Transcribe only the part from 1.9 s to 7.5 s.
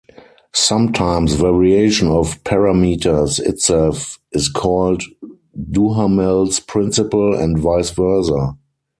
of parameters itself is called Duhamel's principle